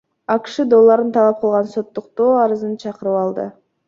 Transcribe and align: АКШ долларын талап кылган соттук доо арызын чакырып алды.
АКШ 0.35 0.53
долларын 0.69 1.11
талап 1.17 1.37
кылган 1.43 1.69
соттук 1.73 2.07
доо 2.21 2.31
арызын 2.47 2.73
чакырып 2.85 3.19
алды. 3.21 3.47